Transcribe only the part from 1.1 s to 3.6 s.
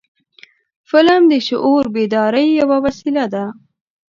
د شعور بیدارۍ یو وسیله ده